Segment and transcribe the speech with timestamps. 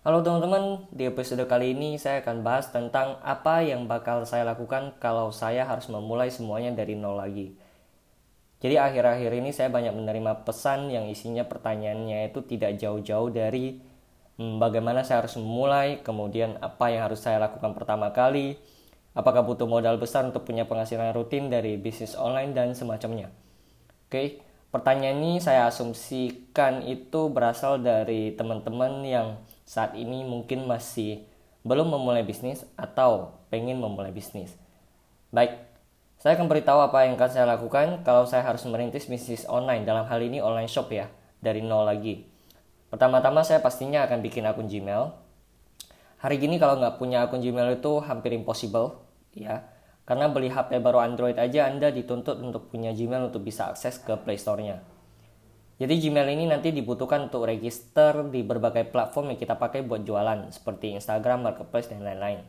[0.00, 4.96] Halo teman-teman, di episode kali ini saya akan bahas tentang apa yang bakal saya lakukan
[4.96, 7.52] kalau saya harus memulai semuanya dari nol lagi.
[8.64, 13.76] Jadi akhir-akhir ini saya banyak menerima pesan yang isinya pertanyaannya itu tidak jauh-jauh dari
[14.40, 18.56] hmm, bagaimana saya harus memulai, kemudian apa yang harus saya lakukan pertama kali,
[19.12, 23.28] apakah butuh modal besar untuk punya penghasilan rutin dari bisnis online dan semacamnya.
[24.08, 24.40] Oke,
[24.72, 29.36] pertanyaan ini saya asumsikan itu berasal dari teman-teman yang
[29.70, 31.22] saat ini mungkin masih
[31.62, 34.58] belum memulai bisnis atau pengen memulai bisnis.
[35.30, 35.62] Baik,
[36.18, 40.10] saya akan beritahu apa yang akan saya lakukan kalau saya harus merintis bisnis online, dalam
[40.10, 41.06] hal ini online shop ya,
[41.38, 42.26] dari nol lagi.
[42.90, 45.14] Pertama-tama saya pastinya akan bikin akun Gmail.
[46.18, 48.98] Hari gini kalau nggak punya akun Gmail itu hampir impossible,
[49.38, 49.70] ya.
[50.02, 54.18] Karena beli HP baru Android aja Anda dituntut untuk punya Gmail untuk bisa akses ke
[54.18, 54.82] Play Store-nya.
[55.80, 60.52] Jadi Gmail ini nanti dibutuhkan untuk register di berbagai platform yang kita pakai buat jualan
[60.52, 62.44] seperti Instagram, Marketplace, dan lain-lain.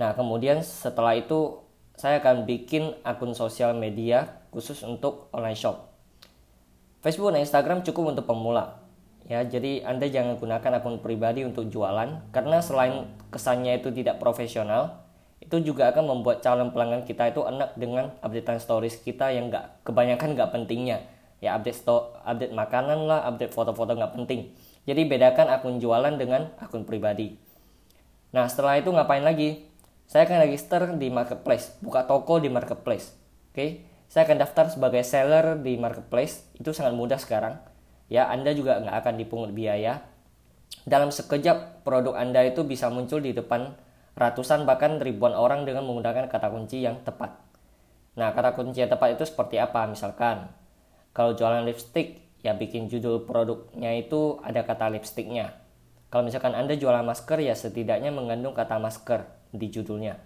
[0.00, 1.60] Nah kemudian setelah itu
[1.92, 5.92] saya akan bikin akun sosial media khusus untuk online shop.
[7.04, 8.80] Facebook dan Instagram cukup untuk pemula.
[9.28, 15.04] Ya, jadi Anda jangan gunakan akun pribadi untuk jualan karena selain kesannya itu tidak profesional,
[15.36, 19.84] itu juga akan membuat calon pelanggan kita itu enak dengan updatean stories kita yang nggak
[19.84, 21.04] kebanyakan nggak pentingnya
[21.42, 24.54] ya update sto update makanan lah update foto-foto nggak penting.
[24.86, 27.34] Jadi bedakan akun jualan dengan akun pribadi.
[28.30, 29.66] Nah setelah itu ngapain lagi?
[30.06, 33.18] Saya akan register di marketplace buka toko di marketplace
[33.50, 33.66] oke?
[34.06, 37.58] Saya akan daftar sebagai seller di marketplace itu sangat mudah sekarang.
[38.06, 40.04] Ya anda juga nggak akan dipungut biaya.
[40.86, 43.74] Dalam sekejap produk anda itu bisa muncul di depan
[44.12, 47.40] ratusan bahkan ribuan orang dengan menggunakan kata kunci yang tepat.
[48.20, 49.88] Nah kata kunci yang tepat itu seperti apa?
[49.88, 50.52] Misalkan
[51.12, 55.54] kalau jualan lipstick, ya bikin judul produknya itu ada kata lipsticknya.
[56.12, 60.20] Kalau misalkan Anda jualan masker, ya setidaknya mengandung kata masker di judulnya.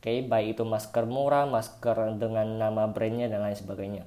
[0.00, 4.04] Oke, baik itu masker murah, masker dengan nama brandnya, dan lain sebagainya.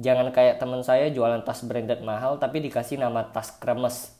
[0.00, 4.16] Jangan kayak teman saya jualan tas branded mahal, tapi dikasih nama tas kremes.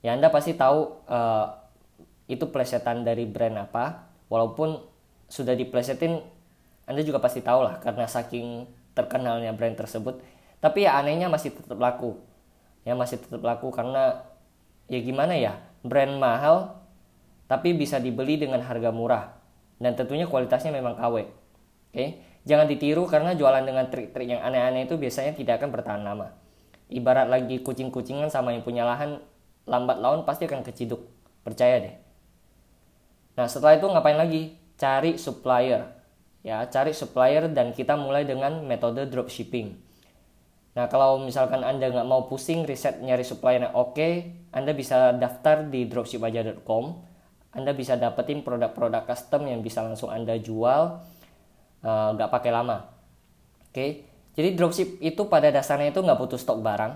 [0.00, 1.46] Ya Anda pasti tahu uh,
[2.24, 4.80] itu plesetan dari brand apa, walaupun
[5.28, 6.24] sudah diplesetin,
[6.88, 8.64] Anda juga pasti tahu lah, karena saking
[8.98, 10.18] terkenalnya brand tersebut.
[10.58, 12.18] Tapi ya anehnya masih tetap laku.
[12.82, 14.26] Ya masih tetap laku karena
[14.90, 16.82] ya gimana ya brand mahal
[17.46, 19.38] tapi bisa dibeli dengan harga murah.
[19.78, 21.14] Dan tentunya kualitasnya memang KW
[21.94, 22.06] oke?
[22.48, 26.34] Jangan ditiru karena jualan dengan trik-trik yang aneh-aneh itu biasanya tidak akan bertahan lama.
[26.88, 29.20] Ibarat lagi kucing-kucingan sama yang punya lahan
[29.68, 31.04] lambat laun pasti akan keciduk.
[31.44, 31.94] Percaya deh.
[33.36, 34.56] Nah setelah itu ngapain lagi?
[34.78, 35.97] Cari supplier
[36.46, 39.74] ya cari supplier dan kita mulai dengan metode dropshipping.
[40.78, 44.08] Nah kalau misalkan anda nggak mau pusing riset nyari supplier yang oke
[44.54, 46.84] anda bisa daftar di dropshipaja.com
[47.58, 51.02] anda bisa dapetin produk-produk custom yang bisa langsung anda jual
[51.82, 52.86] eh, nggak uh, pakai lama.
[53.68, 54.06] Oke?
[54.38, 56.94] Jadi dropship itu pada dasarnya itu nggak butuh stok barang.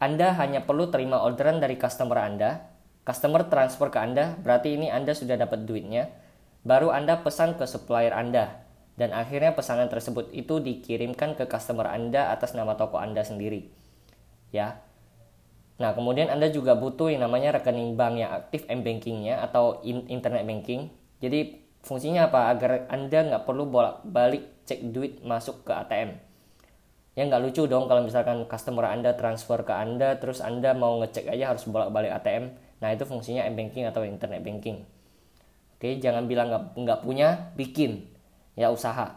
[0.00, 2.72] Anda hanya perlu terima orderan dari customer anda.
[3.04, 6.08] Customer transfer ke anda berarti ini anda sudah dapat duitnya.
[6.64, 8.69] Baru anda pesan ke supplier anda
[9.00, 13.64] dan akhirnya pesanan tersebut itu dikirimkan ke customer Anda atas nama toko Anda sendiri.
[14.52, 14.84] Ya.
[15.80, 20.92] Nah, kemudian Anda juga butuh yang namanya rekening bank yang aktif m-bankingnya atau internet banking.
[21.24, 22.52] Jadi fungsinya apa?
[22.52, 26.20] Agar Anda nggak perlu bolak-balik cek duit masuk ke ATM.
[27.16, 31.24] Ya nggak lucu dong kalau misalkan customer Anda transfer ke Anda, terus Anda mau ngecek
[31.24, 32.52] aja harus bolak-balik ATM.
[32.84, 34.84] Nah, itu fungsinya m-banking atau internet banking.
[35.80, 38.19] Oke, jangan bilang nggak punya, bikin
[38.60, 39.16] ya usaha.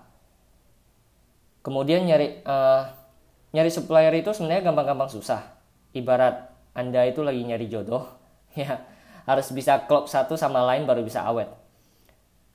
[1.60, 2.88] Kemudian nyari uh,
[3.52, 5.60] nyari supplier itu sebenarnya gampang-gampang susah.
[5.92, 8.08] Ibarat Anda itu lagi nyari jodoh,
[8.56, 8.80] ya
[9.28, 11.52] harus bisa klop satu sama lain baru bisa awet.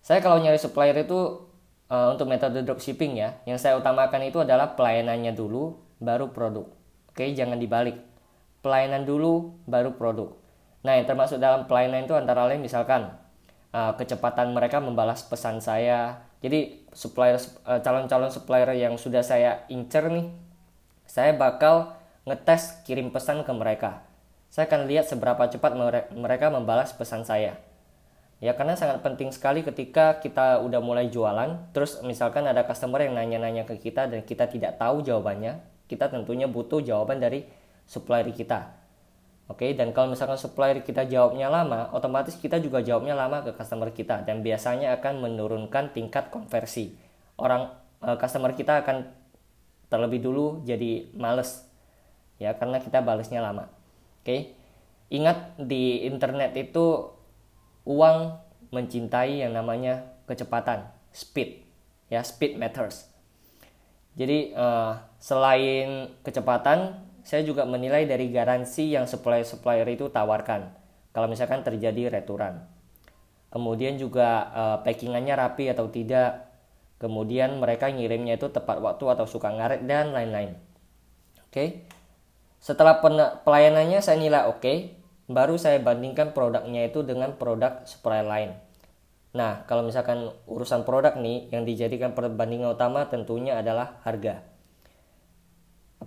[0.01, 1.49] Saya kalau nyari supplier itu
[1.93, 6.69] uh, untuk metode dropshipping ya, yang saya utamakan itu adalah pelayanannya dulu, baru produk.
[7.13, 7.97] Oke, jangan dibalik.
[8.61, 10.35] Pelayanan dulu, baru produk.
[10.85, 13.11] Nah, yang termasuk dalam pelayanan itu antara lain misalkan
[13.75, 20.07] uh, kecepatan mereka membalas pesan saya, jadi supplier eh, calon-calon supplier yang sudah saya incer
[20.07, 20.31] nih,
[21.09, 21.99] saya bakal
[22.29, 24.07] ngetes kirim pesan ke mereka.
[24.49, 25.77] Saya akan lihat seberapa cepat
[26.15, 27.61] mereka membalas pesan saya.
[28.39, 33.19] Ya karena sangat penting sekali ketika kita udah mulai jualan, terus misalkan ada customer yang
[33.19, 35.59] nanya-nanya ke kita dan kita tidak tahu jawabannya,
[35.91, 37.43] kita tentunya butuh jawaban dari
[37.83, 38.79] supplier kita.
[39.49, 43.89] Oke, dan kalau misalkan supplier kita jawabnya lama, otomatis kita juga jawabnya lama ke customer
[43.97, 46.93] kita dan biasanya akan menurunkan tingkat konversi.
[47.41, 47.73] Orang
[48.05, 49.09] uh, customer kita akan
[49.89, 51.65] terlebih dulu jadi males
[52.37, 53.73] ya karena kita balasnya lama.
[54.21, 54.53] Oke.
[55.09, 57.17] ingat di internet itu
[57.89, 58.37] uang
[58.69, 61.65] mencintai yang namanya kecepatan speed
[62.13, 63.09] ya speed matters
[64.13, 70.73] jadi uh, selain kecepatan saya juga menilai dari garansi yang supplier-supplier itu tawarkan
[71.13, 72.65] kalau misalkan terjadi returan
[73.53, 76.49] kemudian juga uh, packingannya rapi atau tidak
[76.97, 80.57] kemudian mereka ngirimnya itu tepat waktu atau suka ngaret dan lain-lain
[81.45, 81.85] oke okay?
[82.65, 83.05] setelah
[83.45, 84.99] pelayanannya saya nilai oke okay,
[85.29, 88.51] baru saya bandingkan produknya itu dengan produk supplier lain.
[89.37, 94.41] Nah, kalau misalkan urusan produk nih yang dijadikan perbandingan utama tentunya adalah harga.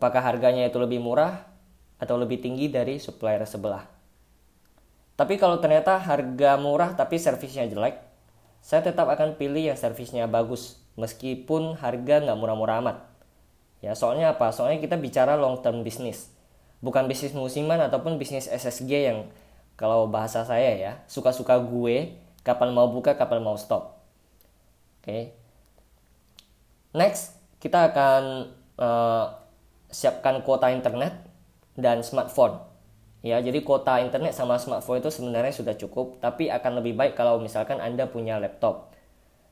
[0.02, 1.46] Apakah harganya itu lebih murah
[2.02, 3.86] atau lebih tinggi dari supplier sebelah?
[5.14, 8.02] Tapi kalau ternyata harga murah tapi servisnya jelek,
[8.66, 12.98] saya tetap akan pilih yang servisnya bagus meskipun harga nggak murah-murah amat.
[13.86, 14.50] Ya, soalnya apa?
[14.50, 16.34] Soalnya kita bicara long term business
[16.82, 19.30] bukan bisnis musiman ataupun bisnis SSG yang
[19.78, 24.02] kalau bahasa saya ya suka-suka gue kapan mau buka kapan mau stop
[25.02, 25.38] oke okay.
[26.98, 28.50] next kita akan
[28.82, 29.26] uh,
[29.92, 31.14] siapkan kuota internet
[31.78, 32.60] dan smartphone
[33.22, 37.38] ya jadi kuota internet sama smartphone itu sebenarnya sudah cukup tapi akan lebih baik kalau
[37.38, 38.96] misalkan anda punya laptop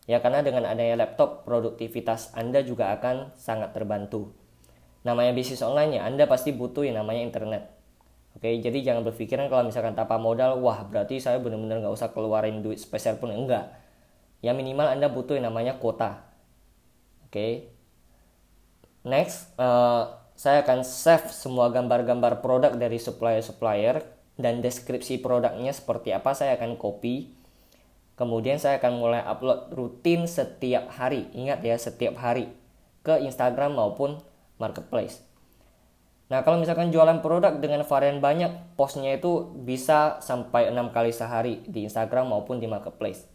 [0.10, 4.34] ya karena dengan adanya laptop produktivitas anda juga akan sangat terbantu
[5.04, 7.64] namanya bisnis online ya Anda pasti butuh yang namanya internet.
[8.36, 12.62] Oke, jadi jangan berpikiran kalau misalkan tanpa modal, wah berarti saya benar-benar nggak usah keluarin
[12.62, 13.74] duit spesial pun enggak.
[14.40, 16.24] Ya minimal Anda butuh yang namanya kuota.
[17.28, 17.74] Oke.
[19.04, 24.08] Next, uh, saya akan save semua gambar-gambar produk dari supplier-supplier
[24.40, 27.36] dan deskripsi produknya seperti apa saya akan copy.
[28.16, 31.28] Kemudian saya akan mulai upload rutin setiap hari.
[31.36, 32.48] Ingat ya, setiap hari
[33.04, 34.24] ke Instagram maupun
[34.64, 35.20] marketplace.
[36.32, 41.68] Nah, kalau misalkan jualan produk dengan varian banyak, postnya itu bisa sampai enam kali sehari
[41.68, 43.28] di Instagram maupun di marketplace.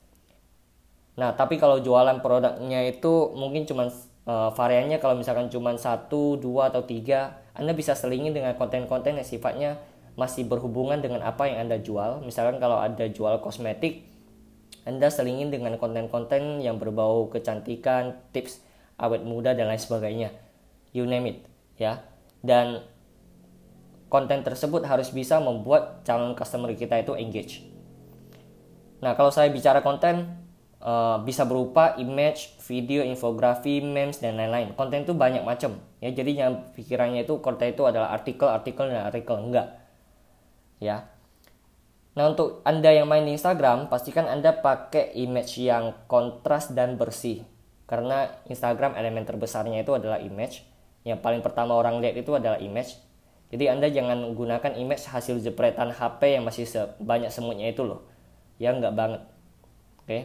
[1.21, 3.93] Nah, tapi kalau jualan produknya itu mungkin cuma
[4.29, 9.26] uh, variannya kalau misalkan cuma satu, dua atau tiga, Anda bisa selingin dengan konten-konten yang
[9.26, 9.81] sifatnya
[10.15, 12.23] masih berhubungan dengan apa yang Anda jual.
[12.23, 14.06] Misalkan kalau ada jual kosmetik,
[14.87, 18.62] Anda selingin dengan konten-konten yang berbau kecantikan, tips
[18.99, 20.31] awet muda dan lain sebagainya.
[20.94, 21.38] You name it
[21.81, 22.05] ya.
[22.44, 22.85] Dan
[24.12, 27.67] konten tersebut harus bisa membuat calon customer kita itu engage.
[29.03, 30.44] Nah kalau saya bicara konten
[30.85, 34.77] uh, bisa berupa image video infografi memes dan lain-lain.
[34.77, 36.13] Konten itu banyak macam ya.
[36.13, 39.41] Jadi yang pikirannya itu konten itu adalah artikel artikel dan artikel.
[39.41, 39.81] Enggak.
[40.79, 41.09] Ya.
[42.15, 47.43] Nah untuk Anda yang main di Instagram, pastikan Anda pakai image yang kontras dan bersih.
[47.91, 50.63] Karena Instagram elemen terbesarnya itu adalah image.
[51.05, 52.97] Yang paling pertama orang lihat itu adalah image.
[53.53, 58.09] Jadi anda jangan gunakan image hasil jepretan HP yang masih sebanyak semutnya itu loh.
[58.57, 59.23] Ya nggak banget.
[60.01, 60.09] Oke?
[60.09, 60.23] okay?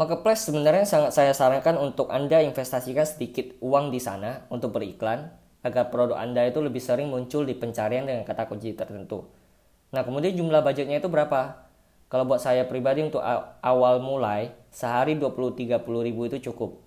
[0.00, 5.28] Marketplace sebenarnya sangat saya sarankan untuk Anda investasikan sedikit uang di sana untuk beriklan
[5.60, 9.28] agar produk Anda itu lebih sering muncul di pencarian dengan kata kunci tertentu.
[9.92, 11.68] Nah, kemudian jumlah budgetnya itu berapa?
[12.08, 13.20] Kalau buat saya pribadi untuk
[13.60, 16.80] awal mulai, sehari 20-30 ribu itu cukup.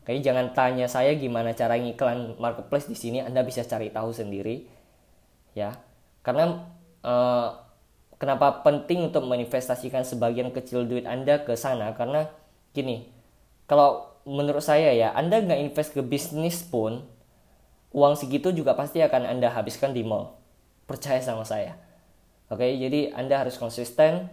[0.00, 4.64] Oke, jangan tanya saya gimana cara ngiklan marketplace di sini, Anda bisa cari tahu sendiri.
[5.52, 5.76] Ya.
[6.24, 6.64] Karena
[7.04, 7.65] uh,
[8.16, 12.28] kenapa penting untuk menginvestasikan sebagian kecil duit Anda ke sana karena
[12.72, 13.08] gini,
[13.68, 17.04] kalau menurut saya ya, Anda nggak invest ke bisnis pun
[17.96, 20.36] uang segitu juga pasti akan Anda habiskan di mall.
[20.84, 21.78] Percaya sama saya.
[22.46, 24.30] Oke, jadi Anda harus konsisten,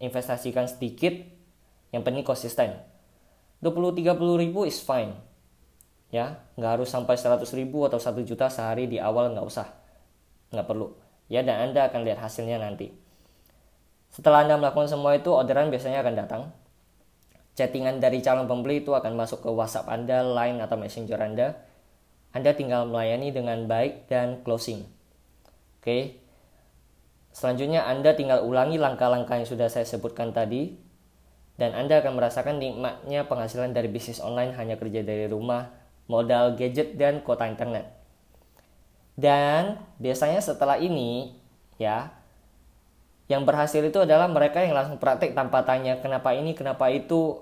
[0.00, 1.12] investasikan sedikit,
[1.92, 2.74] yang penting konsisten
[3.64, 5.16] 20-30 ribu is fine.
[6.12, 9.72] Ya, nggak harus sampai 100 ribu atau 1 juta sehari di awal nggak usah.
[10.52, 10.92] Nggak perlu.
[11.32, 12.92] Ya, dan Anda akan lihat hasilnya nanti.
[14.14, 16.42] Setelah Anda melakukan semua itu, orderan biasanya akan datang.
[17.58, 21.58] Chattingan dari calon pembeli itu akan masuk ke WhatsApp Anda, Line, atau Messenger Anda.
[22.30, 24.86] Anda tinggal melayani dengan baik dan closing.
[25.82, 26.22] Oke.
[27.34, 30.78] Selanjutnya Anda tinggal ulangi langkah-langkah yang sudah saya sebutkan tadi
[31.58, 35.70] dan Anda akan merasakan nikmatnya penghasilan dari bisnis online hanya kerja dari rumah,
[36.10, 37.90] modal gadget dan kuota internet.
[39.14, 41.38] Dan biasanya setelah ini
[41.78, 42.10] ya
[43.24, 46.52] yang berhasil itu adalah mereka yang langsung praktek tanpa tanya kenapa ini?
[46.52, 47.40] Kenapa itu?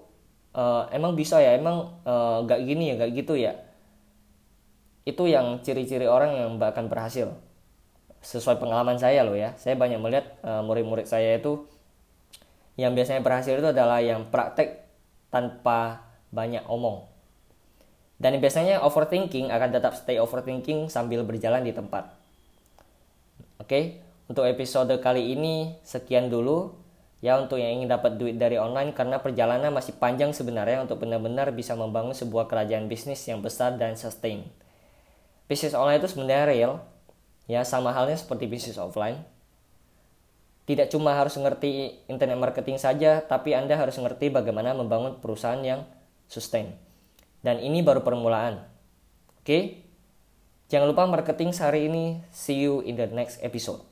[0.55, 1.59] Uh, emang bisa ya?
[1.59, 3.03] Emang uh, gak gini ya?
[3.03, 3.59] Gak gitu ya?
[5.03, 7.35] Itu yang ciri-ciri orang yang bahkan berhasil.
[8.23, 9.59] Sesuai pengalaman saya loh ya.
[9.59, 11.67] Saya banyak melihat uh, murid-murid saya itu
[12.79, 14.87] yang biasanya berhasil itu adalah yang praktek
[15.35, 17.11] tanpa banyak omong.
[18.23, 22.07] Dan biasanya overthinking akan tetap stay overthinking sambil berjalan di tempat.
[23.59, 26.73] Oke, Oke, untuk episode kali ini sekian dulu
[27.21, 31.53] ya untuk yang ingin dapat duit dari online karena perjalanan masih panjang sebenarnya untuk benar-benar
[31.53, 34.49] bisa membangun sebuah kerajaan bisnis yang besar dan sustain.
[35.53, 36.73] Bisnis online itu sebenarnya real,
[37.45, 39.21] ya sama halnya seperti bisnis offline.
[40.65, 45.85] Tidak cuma harus mengerti internet marketing saja, tapi Anda harus mengerti bagaimana membangun perusahaan yang
[46.25, 46.73] sustain.
[47.45, 48.65] Dan ini baru permulaan.
[49.45, 49.85] Oke?
[50.73, 52.25] Jangan lupa marketing sehari ini.
[52.33, 53.92] See you in the next episode.